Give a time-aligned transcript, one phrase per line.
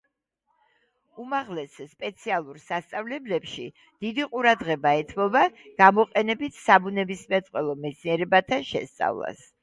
[1.23, 3.65] უმაღლეს სპეციალურ სასწავლებლებში
[4.05, 5.43] დიდი ყურადღება ეთმობა
[5.81, 9.45] გამოყენებით საბუნებისმეტყველო მეცნიერებათა შესწავლას.